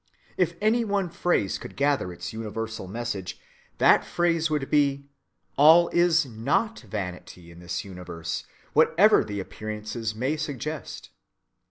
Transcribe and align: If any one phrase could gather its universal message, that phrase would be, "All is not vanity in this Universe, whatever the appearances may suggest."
If 0.35 0.55
any 0.61 0.83
one 0.83 1.11
phrase 1.11 1.59
could 1.59 1.75
gather 1.75 2.11
its 2.11 2.33
universal 2.33 2.87
message, 2.87 3.39
that 3.77 4.03
phrase 4.03 4.49
would 4.49 4.67
be, 4.71 5.05
"All 5.59 5.89
is 5.89 6.25
not 6.25 6.79
vanity 6.79 7.51
in 7.51 7.59
this 7.59 7.85
Universe, 7.85 8.45
whatever 8.73 9.23
the 9.23 9.39
appearances 9.39 10.15
may 10.15 10.37
suggest." 10.37 11.11